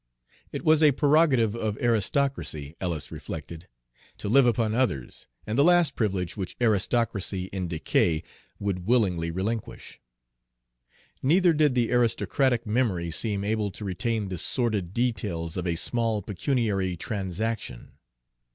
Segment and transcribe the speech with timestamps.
[0.51, 3.67] It was a prerogative of aristocracy, Ellis reflected,
[4.17, 8.23] to live upon others, and the last privilege which aristocracy in decay
[8.57, 10.01] would willingly relinquish.
[11.21, 16.23] Neither did the aristocratic memory seem able to retain the sordid details of a small
[16.23, 17.91] pecuniary transaction.